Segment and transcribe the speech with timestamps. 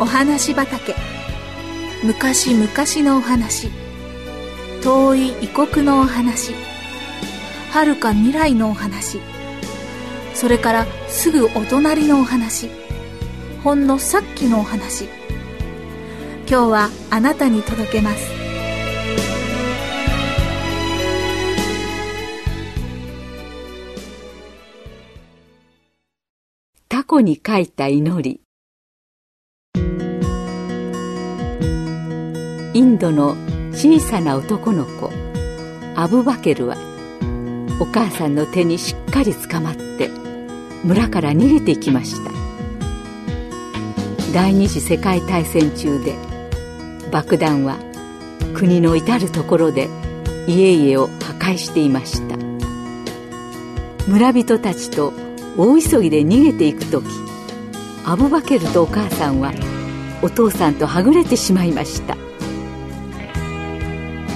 [0.00, 0.94] お話畑。
[2.02, 2.66] 昔々
[3.06, 3.68] のお話。
[4.82, 6.54] 遠い異国のお話。
[7.70, 9.20] 遥か未来のお話。
[10.32, 12.70] それからすぐお隣のお話。
[13.62, 15.04] ほんのさっきのお話。
[16.48, 18.30] 今日はあなたに届けます。
[26.88, 28.40] タコに書いた祈り。
[32.80, 33.36] インドの
[33.72, 35.12] 小さな男の子
[35.96, 36.78] アブバケルは
[37.78, 40.08] お母さんの手にしっかりつかまって
[40.82, 42.32] 村から逃げていきました。
[44.32, 46.16] 第二次世界大戦中で
[47.12, 47.76] 爆弾は
[48.54, 49.90] 国の至る所で
[50.46, 52.38] 家々を破壊していました。
[54.08, 55.12] 村人たちと
[55.58, 57.04] 大急ぎで逃げていく時
[58.06, 59.52] アブバケルとお母さんは
[60.22, 62.16] お父さんとはぐれてしまいました。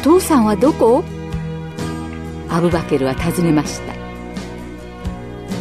[0.05, 1.03] 父さんはどこ？
[2.51, 3.95] アブバケルは尋ねました。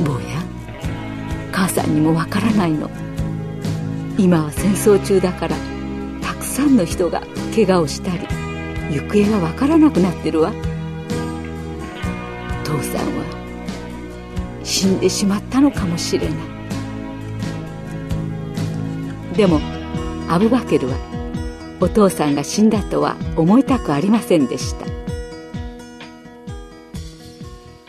[0.04, 0.44] 坊や
[1.54, 2.90] 母さんにもわからないの。
[4.18, 5.56] 今は戦争中だから
[6.22, 7.24] たくさんの人が
[7.56, 8.28] 怪我をしたり
[8.94, 10.52] 行方がわからなくなってるわ。
[12.66, 13.24] 父さんは
[14.66, 16.38] 死んでしまったのかもしれない。
[19.38, 19.62] でも
[20.30, 21.13] アブバケルは
[21.84, 24.86] お父さんが死んだとは思いたくありませんでした。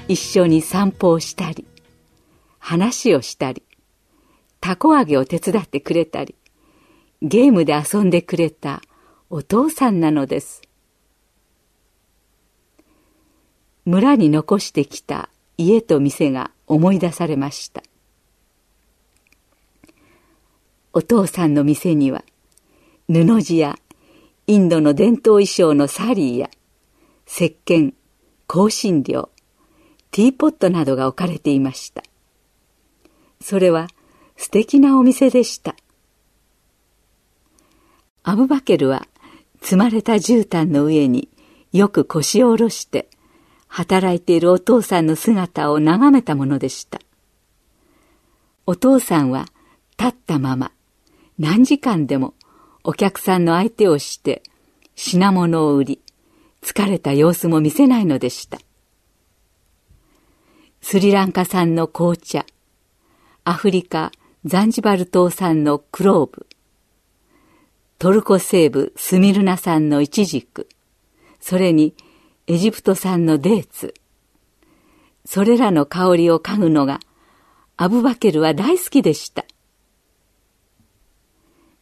[0.08, 1.64] 一緒に散歩をしたり
[2.58, 3.62] 話をしたり
[4.58, 6.34] たこ揚げを手伝ってくれたり
[7.22, 8.82] ゲームで遊んでくれた
[9.30, 10.62] お父さんなのです。
[13.84, 17.80] 村に残してきた家と店が思い出されました。
[20.92, 22.24] お父さんの店には
[23.06, 23.78] 布地や
[24.46, 26.50] インドの伝統衣装のサリーや
[27.26, 27.94] 石鹸、
[28.46, 29.30] 香辛料、
[30.10, 32.02] ティーポットなどが置かれていました。
[33.40, 33.88] それは
[34.36, 35.74] 素敵なお店でした。
[38.22, 39.06] アブバケルは
[39.62, 41.30] 積まれた絨毯の上に
[41.72, 43.08] よく腰を下ろして
[43.66, 47.00] 働いているお父さんの姿を眺めたものでした。
[48.66, 49.46] お父さんは
[49.98, 50.70] 立ったまま
[51.38, 52.34] 何時間でも
[52.86, 54.42] お客さんの相手をして
[54.94, 56.00] 品物を売り、
[56.62, 58.58] 疲れた様子も見せないのでした。
[60.82, 62.44] スリランカ産の紅茶、
[63.44, 64.12] アフリカ
[64.44, 66.46] ザンジバル島産のクローブ、
[67.98, 70.68] トルコ西部スミルナ産のイチジク、
[71.40, 71.94] それに
[72.46, 73.94] エジプト産のデーツ、
[75.24, 77.00] それらの香りを嗅ぐのが
[77.78, 79.46] アブバケルは大好きでした。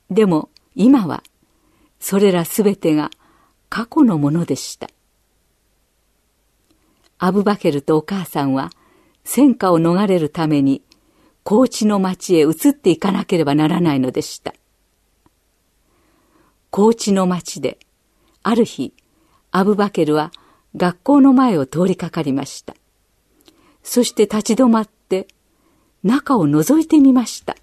[0.09, 1.23] でも今は
[2.01, 3.11] それらすべてが
[3.69, 4.89] 過去のものでした。
[7.19, 8.71] アブバケルとお母さんは
[9.25, 10.83] 戦火を逃れるために
[11.45, 14.55] 高知の町へ移っていかなければならないのでした。
[16.71, 17.79] 高知の町で、
[18.43, 18.95] ある日、
[19.51, 20.33] アブバケルは
[20.77, 22.75] 学校の前を通りかかりました。
[23.83, 25.29] そして立ち止まって、
[26.03, 27.57] 中を覗いてみました。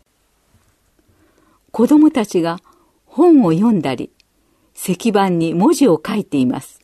[1.71, 2.59] 子供たちが
[3.19, 4.13] 本を読んだり、
[4.73, 6.79] 石板に文字を書いています。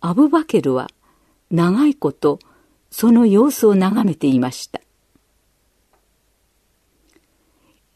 [0.00, 0.88] アブバケルは
[1.52, 2.40] 長いこと
[2.90, 4.80] その様子を眺めていました。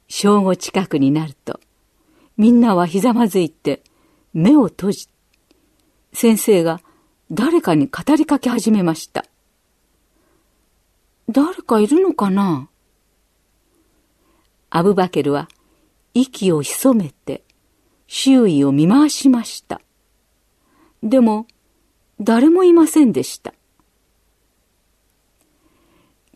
[0.07, 1.59] 正午近くになると、
[2.37, 3.83] みんなはひざまずいて
[4.33, 5.09] 目を閉じ、
[6.13, 6.81] 先生が
[7.33, 9.25] 誰かに語りかけ始めました。
[11.29, 12.69] 誰かいるのかな？
[14.71, 15.49] アブバケルは
[16.15, 17.43] 息を潜めて
[18.07, 19.81] 周囲を見回しました。
[21.03, 21.47] でも、
[22.21, 23.53] 誰もいませんでした。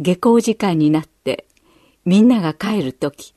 [0.01, 1.47] 下校時間になって
[2.05, 3.35] みんなが帰るとき、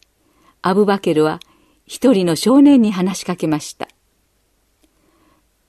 [0.62, 1.40] アブバケルは
[1.86, 3.88] 一人の少年に話しかけました。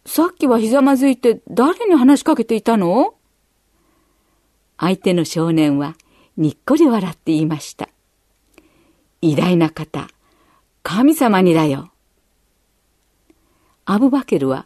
[0.05, 3.15] さっきはひざまずいて誰に話しかけていたの？
[4.79, 5.97] 相手の少年は
[6.37, 7.89] にっこり笑って言いました。
[9.21, 10.09] 偉大な方、
[10.83, 11.91] 神様にだよ。
[13.85, 14.65] アブバケルは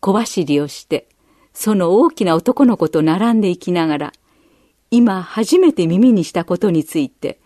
[0.00, 1.08] 小走りをして、
[1.52, 4.12] その大きな男の子と並んでいきながら、
[4.90, 7.40] 今初めて耳にしたことについて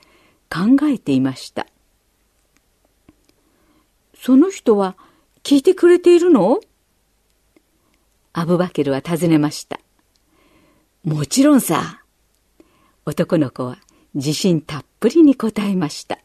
[0.50, 1.66] 考えていました。
[4.14, 4.96] その人は
[5.42, 6.60] 聞いてくれているの？
[8.32, 9.80] アブバケルは尋ねました。
[11.04, 12.02] もちろんさ。
[13.06, 13.78] 男の子は
[14.14, 16.18] 自信たっぷりに答えました。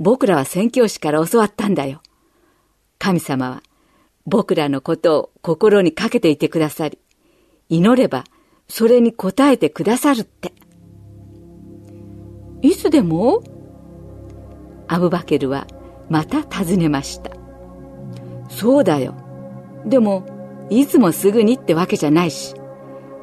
[0.00, 2.00] 僕らは宣教師から教わったんだよ。
[2.98, 3.62] 神様は
[4.24, 6.98] 僕らのことを心にかけていてくださり、
[7.68, 8.24] 祈れば
[8.66, 10.54] それに応えてくださるって。
[12.62, 13.42] いつでも
[14.88, 15.66] アブバケルは
[16.08, 17.30] また尋ねました。
[18.48, 19.14] そうだよ。
[19.84, 20.26] でも、
[20.70, 22.54] いつもすぐにってわけじゃないし、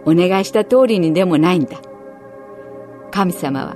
[0.05, 1.81] お願いした通りにでもないんだ。
[3.11, 3.75] 神様は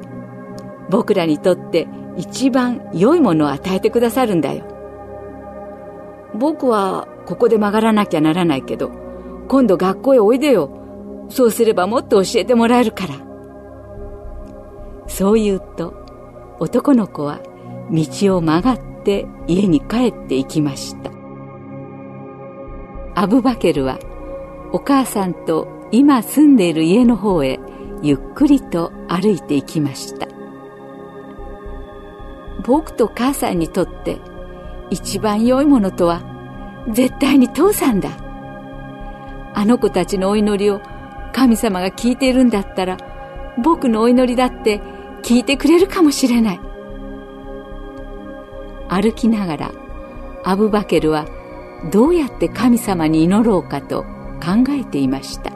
[0.90, 1.88] 僕らにとって
[2.18, 4.64] 一番良いものを与えてくださるんだよ。
[6.36, 8.92] 僕はここで曲がらなきゃならないけど、
[9.48, 10.70] 今度学校へおいでよ。
[11.30, 13.16] そうすればもっと教えてもらえるから。
[15.08, 15.94] そう言うと、
[16.60, 17.40] 男の子は
[17.92, 21.12] 道を曲がって家に帰っていきました。
[23.14, 24.00] アブバケルは
[24.72, 27.60] お母さんと今住んでいる家の方へ
[28.02, 30.31] ゆっくりと歩いていきました。
[32.64, 34.20] 僕と母さんにとって
[34.90, 36.22] 一番良いものとは
[36.90, 38.10] 絶対に父さんだ。
[39.54, 40.82] あの子たちのお祈りを
[41.34, 42.98] 神様が聞いているんだったら
[43.62, 44.82] 僕のお祈りだって
[45.24, 46.60] 聞いてくれるかもしれない。
[48.90, 49.72] 歩きながら
[50.44, 51.26] アブバケルは
[51.92, 55.52] どうやって神様に祈ろうかと考えていました。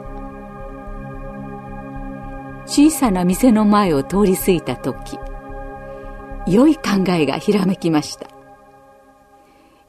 [2.66, 5.18] 小さな店の前を通り過ぎた時、
[6.46, 8.28] 良い考えがひらめきました。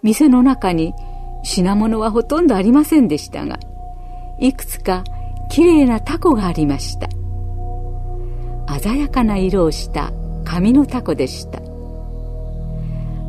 [0.03, 0.93] 店の中に
[1.43, 3.59] 品物はほとんどありませんでしたが
[4.39, 5.03] いくつか
[5.49, 7.09] きれいなタコがありました。
[8.79, 10.11] 鮮やかな色をした
[10.43, 11.61] 紙のタコでした。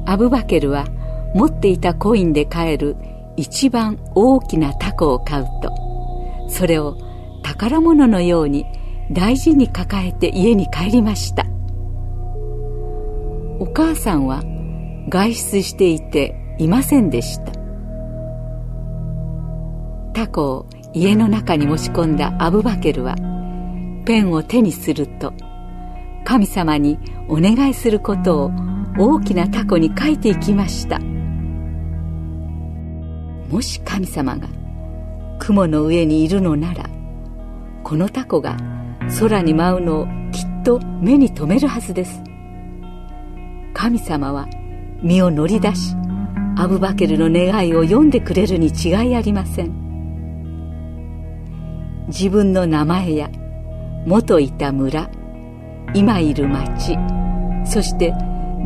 [0.07, 0.87] アブバケルは
[1.35, 2.97] 持っていたコインで買える
[3.37, 6.97] 一番大きなタコを買うとそれを
[7.43, 8.65] 宝物のように
[9.13, 11.45] 大事に抱えて家に帰りました。
[13.61, 14.43] お母さんは
[15.09, 17.53] 外出していていませんでした。
[20.13, 23.17] タコを家の中に持ち込んだアブバケルは
[24.05, 25.33] ペンを手にすると
[26.25, 28.51] 神様にお願いすることを
[28.99, 30.99] 大きなタコに書いていきました。
[33.51, 34.49] もし神様が
[35.39, 36.89] 雲の上にいるのなら
[37.83, 38.57] このタコが
[39.19, 42.28] 空に舞うのをきっと目に留めるはずです。
[43.81, 44.49] 神様は
[45.05, 45.95] 身を乗り出し
[46.57, 49.87] アブバケルの願いを読んでくれるに違いありません。
[52.09, 53.31] 自分の名前や
[54.05, 55.09] 元いた村
[55.95, 56.99] 今いる町
[57.65, 58.13] そして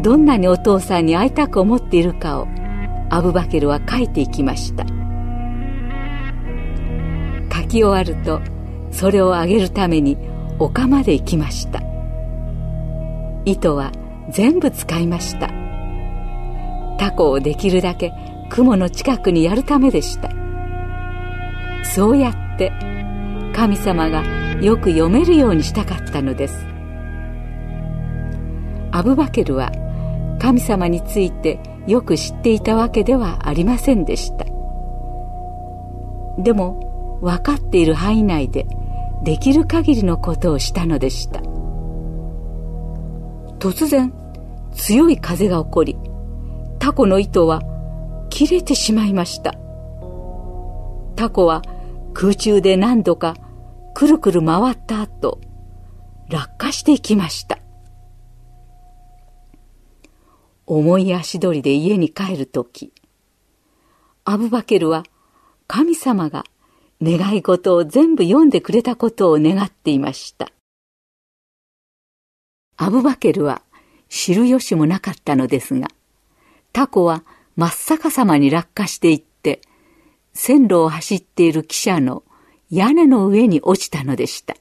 [0.03, 2.49] どんなにお父さんに会いたく思っているかを
[3.11, 4.87] アブバケルは書いていきました。
[7.55, 8.41] 書き終わると
[8.91, 10.17] それをあげるために
[10.59, 11.83] 丘まで行きました。
[13.45, 13.93] 糸は
[14.33, 15.51] 全部使いました。
[16.99, 18.13] タコをできるだけ
[18.49, 20.31] 雲の近くにやるためでした。
[21.85, 22.73] そうやって
[23.55, 24.25] 神様が
[24.61, 26.67] よく読めるようにしたかったのです。
[28.91, 29.73] アブバケルは
[30.39, 34.45] 神様についてよく知っていたわけではありませんでした。
[36.39, 38.67] でも分かっている範囲内で
[39.25, 41.41] できる限りのことをしたのでした。
[43.59, 44.13] 突然
[44.75, 45.97] 強い風が起こり
[46.79, 47.63] タコの糸は
[48.31, 49.55] 切れてしまいました。
[51.17, 51.63] タコは
[52.15, 53.37] 空中で何度か
[53.95, 55.41] くるくる回った後
[56.29, 57.59] 落下していきました。
[60.67, 62.93] 重い足取りで家に帰る時
[64.25, 65.05] アブバケルは
[65.67, 66.45] 神様が
[67.03, 70.51] 願い事を全部読んでくれたことを願っていました。
[72.77, 73.63] アブバケルは
[74.15, 75.89] 知る由もなかったのですが、
[76.75, 77.25] タコは
[77.57, 79.63] 真っ逆さまに落下していって、
[80.35, 82.23] 線路を走っている汽車の
[82.71, 84.55] 屋根の上に落ちたのでした。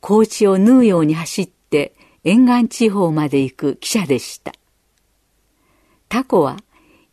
[0.00, 4.52] 高地を縫うように走って沿岸地方まで行く汽車でした。
[6.08, 6.58] タコは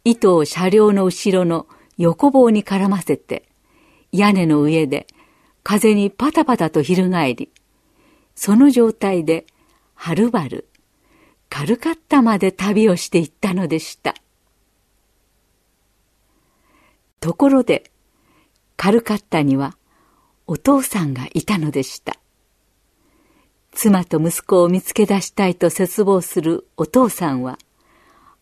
[0.04, 1.66] 糸を車両の後ろの
[1.98, 3.50] 横棒に絡ませて、
[4.12, 5.08] 屋根の上で
[5.64, 7.50] 風にパタパタと翻り、
[8.36, 9.48] その状態で
[9.96, 10.68] はるばる
[11.50, 14.16] カルカッタまで旅をしていったのでした。
[17.20, 17.92] ところで、
[18.76, 19.78] カルカッタには
[20.48, 22.18] お父さんがいたのでした。
[23.72, 27.60] 妻と息子を見つけ出したいと絶望するお父さんは、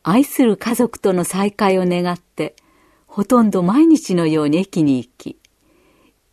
[0.03, 2.55] 愛する家族との再会を願って、
[3.07, 5.37] ほとんど毎日のように駅に行き、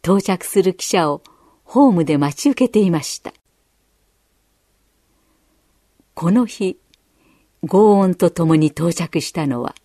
[0.02, 1.22] 到着する汽車を
[1.64, 3.32] ホームで待ち受けていました。
[6.20, 6.76] この日
[7.62, 9.76] 轟音とともに到着したのは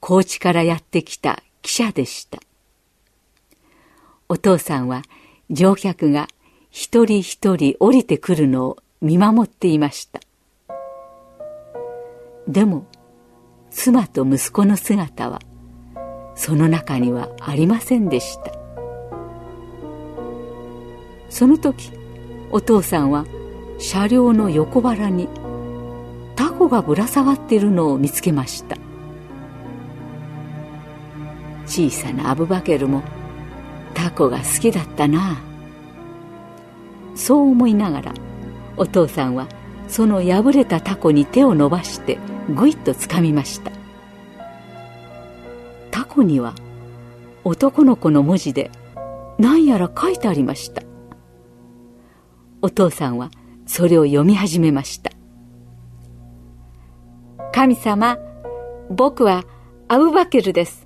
[0.00, 2.40] 高知からやってきた記者でした。
[4.28, 5.02] お父さんは
[5.48, 6.26] 乗客が
[6.72, 10.18] 一人一人降りてくるのを見守っていました。
[12.48, 12.84] でも
[13.70, 15.40] 妻と息子の姿は
[16.34, 18.50] その中にはありませんでした。
[21.28, 21.92] その時
[22.50, 23.24] お父さんは
[23.78, 25.28] 車両の横腹に
[26.34, 28.76] タコがぶら下がっているのを見つけました。
[31.66, 33.02] 小さなアブバケルも
[33.94, 35.38] タコが好きだったな。
[37.14, 38.14] そう思いながら
[38.76, 39.48] お父さんは
[39.88, 42.18] その破れたタコに手を伸ばして
[42.54, 43.72] ぐいっとつかみました。
[45.90, 46.54] タコには
[47.44, 48.70] 男の子の文字で
[49.38, 50.82] 何やら書いてありました。
[52.62, 53.30] お父さんは
[53.66, 55.10] それを読み始めました。
[57.52, 58.18] 神様
[58.90, 59.44] 僕は
[59.88, 60.84] アブバケルです。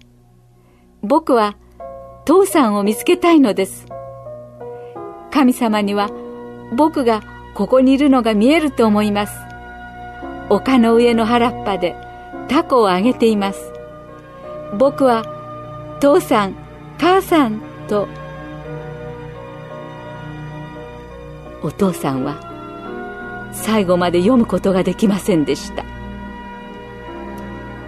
[1.03, 1.57] 僕は
[2.25, 3.87] 父さんを見つけたいのです。
[5.31, 6.11] 神様には
[6.77, 7.23] 僕が
[7.55, 9.37] ここにいるのが見えると思います。
[10.49, 11.95] 丘の上の原っぱで
[12.49, 13.73] タコをあげています。
[14.79, 15.25] 僕は
[16.01, 16.57] 父さん
[16.99, 18.09] 母さんと
[21.63, 22.50] お父さんは
[23.53, 25.85] 最後まで読むことができませんでした。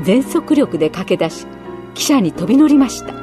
[0.03, 1.47] 全速力で駆け出し
[1.95, 3.15] 汽車に飛び乗りました。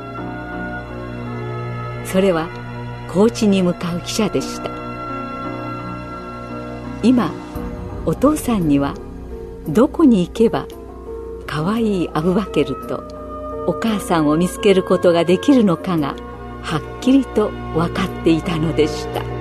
[2.05, 2.47] それは
[3.11, 4.69] 高知に向かう汽車でした。
[7.03, 7.31] 今
[8.05, 8.93] お父さんには
[9.67, 10.65] どこに行けば
[11.45, 13.03] かわいいアブバケルと
[13.67, 16.15] お母さんを見つけることができるのかが
[16.61, 19.38] はっきりと分かっていたのでした。